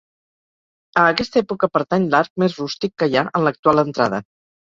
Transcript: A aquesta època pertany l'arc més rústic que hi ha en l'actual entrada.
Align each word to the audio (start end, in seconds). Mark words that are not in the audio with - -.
A 1.01 1.03
aquesta 1.09 1.39
època 1.41 1.69
pertany 1.73 2.07
l'arc 2.15 2.33
més 2.45 2.57
rústic 2.63 2.95
que 3.03 3.11
hi 3.13 3.19
ha 3.21 3.27
en 3.41 3.47
l'actual 3.51 3.85
entrada. 3.85 4.25